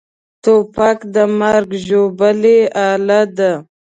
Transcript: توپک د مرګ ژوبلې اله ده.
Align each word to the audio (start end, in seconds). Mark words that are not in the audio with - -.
توپک 0.43 0.99
د 1.15 1.17
مرګ 1.39 1.69
ژوبلې 1.87 2.59
اله 2.91 3.21
ده. 3.37 3.51